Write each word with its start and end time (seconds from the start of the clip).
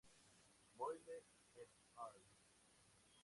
Moyle 0.79 1.21
"et 1.55 1.69
al. 1.95 2.15